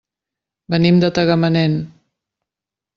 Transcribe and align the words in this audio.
Venim 0.75 0.97
de 1.05 1.13
Tagamanent. 1.19 1.79